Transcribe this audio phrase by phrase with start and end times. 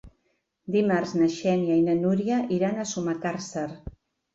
[0.75, 3.73] Dimarts na Xènia i na Núria iran a Sumacàrcer.